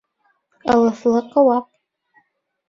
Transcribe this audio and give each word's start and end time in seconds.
Ылыҫлы 0.75 1.21
ҡыуаҡ. 1.35 1.69